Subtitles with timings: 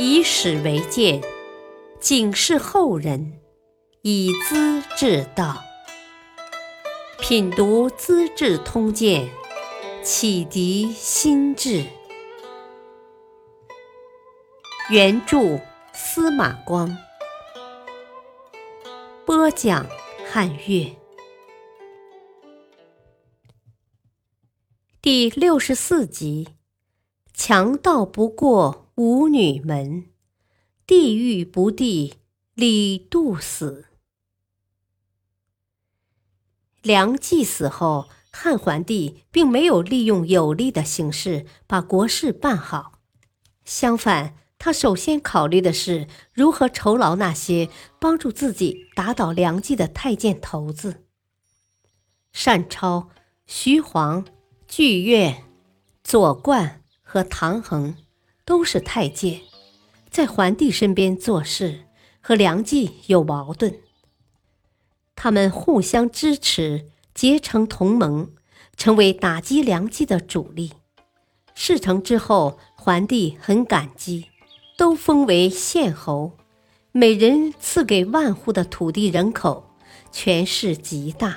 [0.00, 1.20] 以史为鉴，
[1.98, 3.40] 警示后人，
[4.02, 5.60] 以资治道。
[7.18, 9.28] 品读《资治通鉴》，
[10.04, 11.84] 启迪心智。
[14.88, 15.58] 原著
[15.92, 16.96] 司马光，
[19.26, 19.84] 播讲
[20.30, 20.96] 汉乐。
[25.02, 26.50] 第六十四集：
[27.34, 30.06] 强盗不过五女门，
[30.84, 32.14] 地狱不地
[32.54, 33.86] 李杜死。
[36.82, 42.98] 梁冀死后，汉桓帝并没有利用有利的形势把国事办好，
[43.64, 44.34] 相反。
[44.58, 47.70] 他首先考虑的是如何酬劳那些
[48.00, 51.04] 帮助自己打倒梁冀的太监头子。
[52.32, 53.10] 单超、
[53.46, 54.26] 徐晃、
[54.66, 55.44] 巨越、
[56.02, 57.94] 左冠和唐衡
[58.48, 59.42] 都是太监，
[60.08, 61.80] 在桓帝身边做事，
[62.18, 63.78] 和梁冀有矛盾。
[65.14, 68.30] 他们互相支持，结成同盟，
[68.74, 70.72] 成为打击梁冀的主力。
[71.54, 74.30] 事成之后，桓帝很感激。
[74.78, 76.32] 都封为县侯，
[76.92, 79.74] 每人赐给万户的土地人口，
[80.10, 81.36] 权势极大。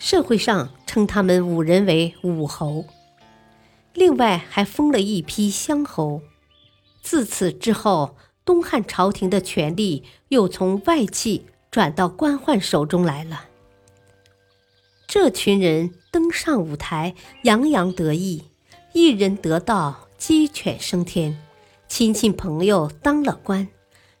[0.00, 2.84] 社会上称他们五人为武侯。
[3.96, 6.22] 另外还封了一批乡侯。
[7.02, 13.46] 自此之后，东汉朝廷的权力又从外戚转到官宦手中来了。
[15.08, 18.44] 这群人登上舞台，洋洋得意，
[18.92, 21.42] 一人得道，鸡犬升天。
[21.88, 23.68] 亲戚朋友当了官，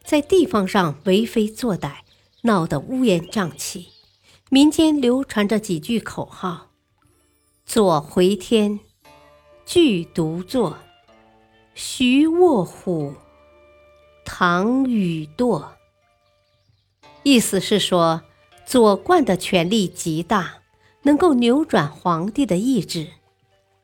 [0.02, 1.96] 在地方上为非作歹，
[2.42, 3.88] 闹得乌烟瘴气。
[4.48, 6.70] 民间流传着几句口号
[7.66, 8.78] ：“左回天，
[9.66, 10.76] 巨独坐；
[11.74, 13.12] 徐卧虎，
[14.24, 15.64] 唐禹堕。”
[17.24, 18.22] 意思是说，
[18.64, 20.58] 左冠的权力极大，
[21.02, 23.08] 能够扭转皇帝的意志；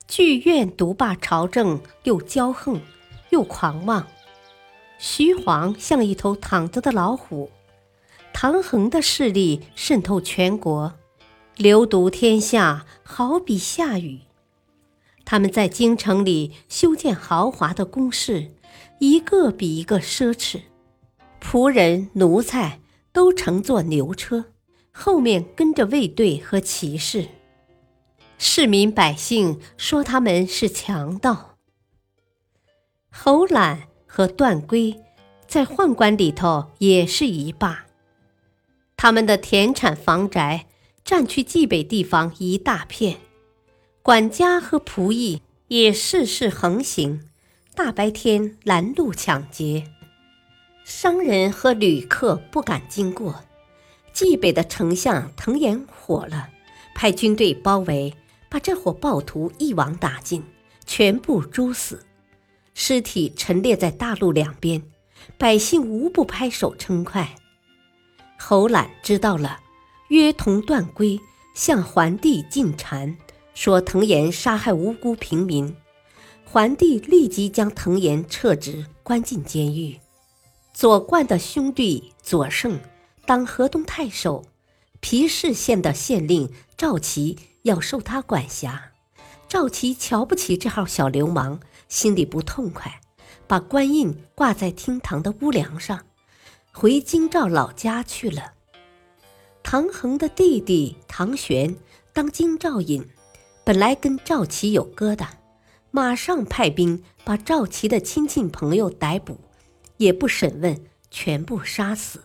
[0.06, 2.80] 剧院独霸朝政，又骄横。
[3.30, 4.06] 又狂妄，
[4.98, 7.50] 徐晃像一头躺着的老虎，
[8.30, 10.92] 唐衡的势力渗透全国，
[11.56, 14.20] 流毒天下，好比下雨。
[15.24, 18.52] 他们在京城里修建豪华的宫室，
[18.98, 20.62] 一个比一个奢侈，
[21.40, 22.80] 仆人奴才
[23.12, 24.46] 都乘坐牛车，
[24.90, 27.28] 后面跟着卫队和骑士。
[28.38, 31.56] 市民百姓说他们是强盗。
[33.08, 35.00] 侯览和段圭
[35.46, 37.86] 在宦官里头也是一霸，
[38.96, 40.66] 他们的田产房宅
[41.04, 43.18] 占去冀北地方一大片，
[44.04, 47.20] 管家和仆役也事事横行，
[47.76, 49.84] 大白天拦路抢劫，
[50.84, 53.44] 商人和旅客不敢经过。
[54.12, 56.48] 冀北的丞相藤延火了，
[56.96, 58.12] 派军队包围，
[58.50, 60.42] 把这伙暴徒一网打尽，
[60.84, 62.04] 全部诛死。
[62.74, 64.82] 尸体陈列在大路两边，
[65.38, 67.36] 百姓无不拍手称快。
[68.36, 69.60] 侯览知道了，
[70.08, 71.20] 约同段圭
[71.54, 73.14] 向桓帝进谗，
[73.54, 75.76] 说藤岩杀害无辜平民。
[76.44, 79.98] 桓帝立即将藤岩撤职，关进监狱。
[80.72, 82.80] 左冠的兄弟左胜
[83.26, 84.44] 当河东太守，
[85.00, 88.92] 皮氏县的县令赵齐要受他管辖。
[89.48, 91.60] 赵齐瞧不起这号小流氓。
[91.88, 93.02] 心里不痛快，
[93.46, 96.06] 把官印挂在厅堂的屋梁上，
[96.72, 98.54] 回京兆老家去了。
[99.62, 101.76] 唐衡的弟弟唐玄
[102.14, 103.06] 当京兆尹，
[103.64, 105.26] 本来跟赵齐有疙瘩，
[105.92, 109.38] 马上派兵把赵齐的亲戚朋友逮捕，
[109.98, 110.76] 也不审问，
[111.10, 112.24] 全部杀死。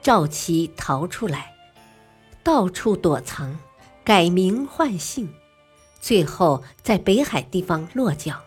[0.00, 1.54] 赵齐逃出来，
[2.44, 3.58] 到处躲藏，
[4.04, 5.28] 改名换姓。
[6.00, 8.42] 最后在北海地方落脚，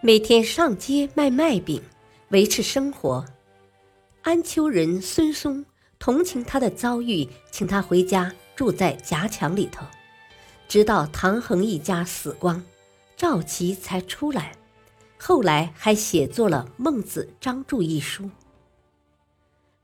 [0.00, 1.80] 每天上街卖麦饼，
[2.30, 3.24] 维持生活。
[4.22, 5.64] 安丘人孙松
[5.98, 9.84] 同情他的遭遇，请他回家住在夹墙里头，
[10.68, 12.62] 直到唐衡一家死光，
[13.16, 14.56] 赵齐才出来。
[15.18, 18.30] 后来还写作了《孟子章注》一书。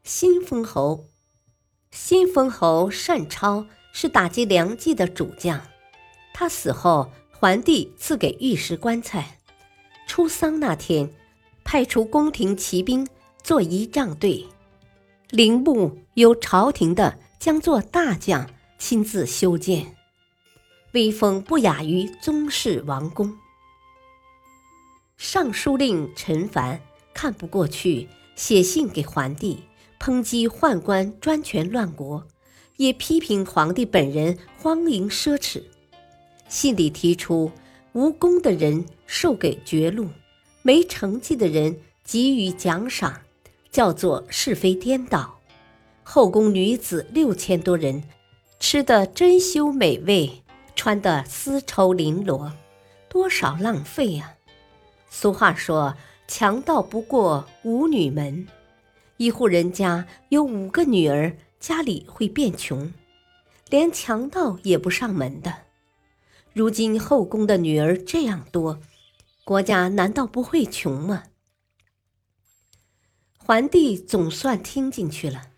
[0.03, 1.07] 新封侯，
[1.91, 5.61] 新封侯单超是打击梁冀的主将。
[6.35, 9.39] 他死后，桓帝赐给御史棺材。
[10.07, 11.11] 出丧那天，
[11.65, 13.07] 派出宫廷骑兵
[13.43, 14.47] 做仪仗队，
[15.31, 19.95] 陵墓由朝廷的将作大将亲自修建，
[20.93, 23.37] 威风不亚于宗室王宫。
[25.17, 26.81] 尚书令陈凡
[27.15, 29.61] 看不过去，写信给皇帝，
[30.01, 32.27] 抨击宦官专权乱国，
[32.77, 35.63] 也批评皇帝本人荒淫奢侈。
[36.49, 37.53] 信里提出，
[37.93, 40.09] 无功的人授给爵禄，
[40.63, 43.21] 没成绩的人给予奖赏，
[43.71, 45.39] 叫做是非颠倒。
[46.03, 48.03] 后宫女子六千多人，
[48.59, 50.43] 吃的珍馐美味，
[50.81, 52.55] 穿的丝绸绫罗，
[53.07, 54.37] 多少浪费呀！
[55.11, 55.95] 俗话说。
[56.27, 58.47] 强盗不过五女门，
[59.19, 62.95] 一户人家有五个女儿，家里会变穷，
[63.69, 65.53] 连强盗也不上门的。
[66.55, 68.81] 如今后宫的女儿这样多，
[69.45, 71.25] 国家难道不会穷吗？
[73.37, 75.49] 桓帝总算听进去了，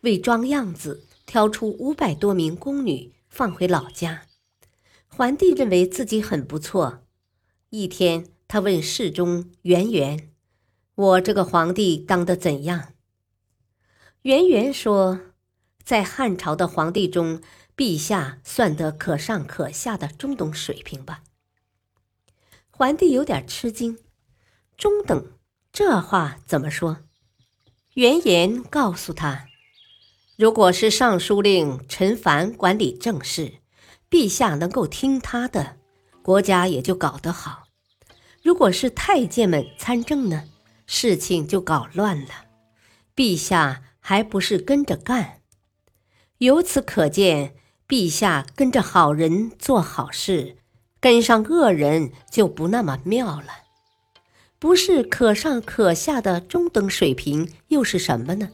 [0.00, 4.22] 为装样子，挑出五百多名宫女放回老家。
[5.20, 7.04] 桓帝认为自己很不错，
[7.68, 8.24] 一天。
[8.48, 10.30] 他问侍中元元
[10.96, 12.94] ：“我这个皇帝当得怎样？”
[14.24, 15.20] 元元说
[15.84, 17.42] ：“在汉朝的皇帝中，
[17.76, 21.22] 陛下算得可上可下的中等水平吧。”
[22.72, 23.98] 皇帝有点吃惊
[24.78, 25.34] ：“中等，
[25.70, 27.00] 这话怎么说？”
[27.92, 29.48] 圆圆告诉他
[30.38, 33.59] ：“如果是尚书令陈凡管理政事，
[34.10, 35.76] 陛下能够听他的，
[36.22, 37.64] 国家也就搞得好。”
[38.42, 40.44] 如果是太监们参政呢，
[40.86, 42.30] 事情就搞乱了。
[43.14, 45.40] 陛下还不是跟着干？
[46.38, 47.54] 由此可见，
[47.86, 50.56] 陛下跟着好人做好事，
[50.98, 53.48] 跟上恶人就不那么妙了。
[54.58, 58.48] 不是可上可下的中等水平，又是什么呢？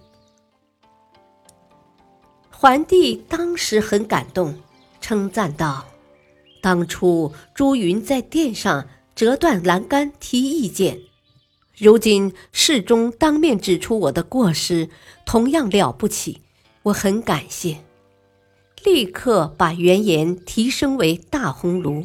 [2.50, 4.61] 桓帝当时很感动，
[5.06, 5.87] 称赞道
[6.61, 11.00] ：“当初朱云在殿上。”折断栏杆提意见，
[11.79, 14.91] 如今侍中当面指出我的过失，
[15.25, 16.43] 同样了不起，
[16.82, 17.79] 我很感谢。
[18.85, 22.05] 立刻把原言提升为大红炉。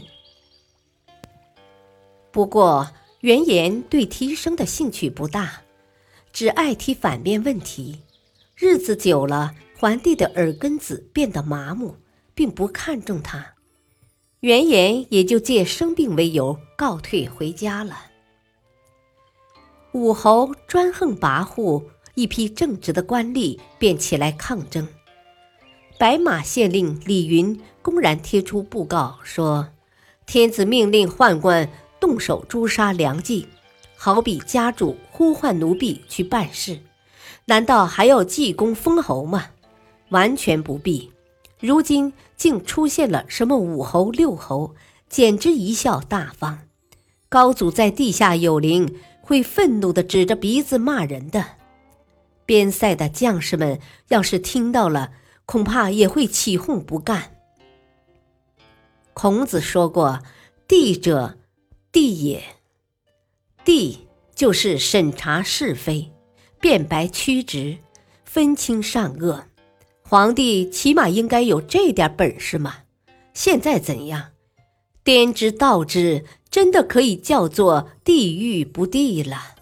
[2.31, 2.89] 不过
[3.19, 5.63] 原言对提升的兴趣不大，
[6.31, 7.99] 只爱提反面问题。
[8.55, 11.97] 日子久了，皇帝的耳根子变得麻木，
[12.33, 13.53] 并不看重他。
[14.39, 18.05] 原言也就借生病为由告退回家了。
[19.93, 21.83] 武侯专横跋扈，
[22.15, 24.87] 一批正直的官吏便起来抗争。
[25.99, 29.69] 白马县令李云公然贴出布告，说
[30.25, 31.69] ：“天子命令宦官
[31.99, 33.45] 动手诛杀良妓，
[33.95, 36.79] 好比家主呼唤奴婢去办事，
[37.45, 39.51] 难道还要记功封侯吗？
[40.09, 41.11] 完全不必。”
[41.61, 44.75] 如今竟出现了什么五侯六侯，
[45.07, 46.59] 简直贻笑大方。
[47.29, 51.45] 高祖在地下有灵，会愤怒的指着鼻子骂人的。
[52.45, 53.79] 边塞的将士们
[54.09, 55.11] 要是听到了，
[55.45, 57.37] 恐怕也会起哄不干。
[59.13, 60.19] 孔子说过
[60.67, 61.37] ：“帝者，
[61.91, 62.43] 帝也。
[63.63, 66.11] 帝就是审查是非，
[66.59, 67.77] 辨白曲直，
[68.25, 69.45] 分清善恶。”
[70.11, 72.79] 皇帝起码应该有这点本事嘛？
[73.33, 74.31] 现在怎样？
[75.05, 79.55] 颠之倒之，真的可以叫做地狱不地了。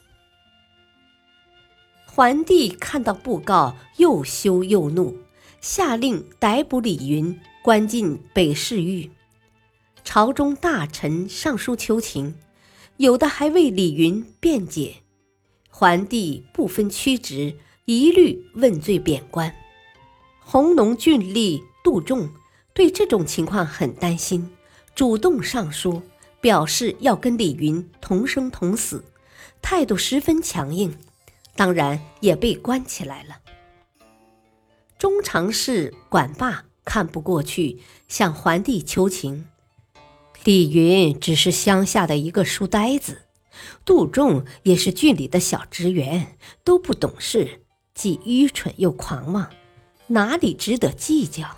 [2.07, 5.17] 桓帝看到布告，又羞又怒，
[5.61, 9.11] 下令逮捕李云，关进北市狱。
[10.03, 12.33] 朝中大臣上书求情，
[12.97, 14.95] 有的还为李云辩解。
[15.69, 17.53] 桓帝不分曲直，
[17.85, 19.53] 一律问罪贬官。
[20.51, 22.27] 弘农郡吏杜仲
[22.73, 24.49] 对这种情况很担心，
[24.95, 26.01] 主动上书
[26.41, 29.03] 表示要跟李云同生同死，
[29.61, 30.97] 态度十分强硬，
[31.55, 33.35] 当然也被关起来了。
[34.97, 39.45] 中常侍管霸看不过去，向桓帝求情：
[40.45, 43.21] 李云只是乡下的一个书呆子，
[43.85, 47.61] 杜仲也是郡里的小职员，都不懂事，
[47.93, 49.47] 既愚蠢又狂妄。
[50.09, 51.57] 哪里值得计较？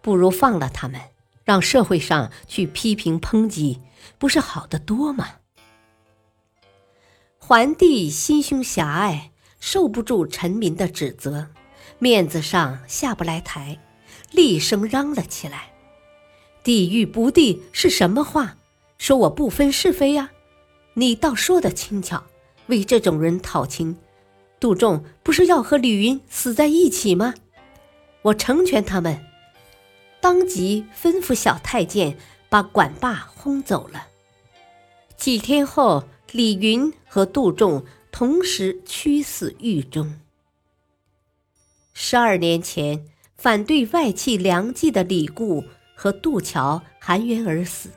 [0.00, 1.00] 不如放了他们，
[1.44, 3.80] 让社会上去批评抨击，
[4.18, 5.36] 不是好得多吗？
[7.38, 11.48] 桓帝心胸狭隘，受不住臣民的指责，
[11.98, 13.78] 面子上下不来台，
[14.32, 15.72] 厉声嚷了起来
[16.64, 18.56] ：“地狱不地是什么话？
[18.98, 20.30] 说我不分是非呀？
[20.94, 22.24] 你倒说得轻巧，
[22.66, 23.96] 为这种人讨情。
[24.58, 27.34] 杜仲不是要和李云死在一起吗？”
[28.22, 29.24] 我成全他们，
[30.20, 34.08] 当即吩咐小太监把管霸轰走了。
[35.16, 40.20] 几天后，李云和杜仲同时屈死狱中。
[41.92, 47.88] 十二年前，反对外戚梁冀的李固和杜桥含冤而死；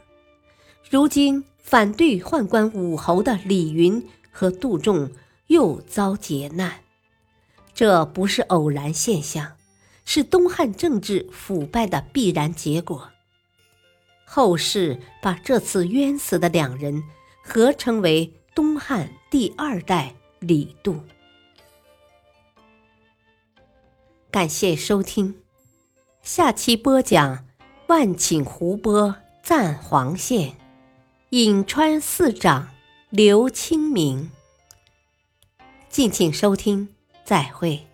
[0.89, 5.11] 如今，反对宦官武侯的李云和杜仲
[5.47, 6.81] 又遭劫难。
[7.73, 9.53] 这不是偶然现象，
[10.05, 13.09] 是东汉政治腐败的必然结果。
[14.25, 17.03] 后世把这次冤死的两人
[17.43, 20.99] 合称为东汉第二代李杜。
[24.31, 25.35] 感谢收听，
[26.23, 27.45] 下期播讲
[27.87, 30.55] 万顷湖泊赞黄县，
[31.29, 32.69] 颍川四长
[33.11, 34.31] 刘清明。
[35.89, 36.89] 敬请收听，
[37.23, 37.85] 再会。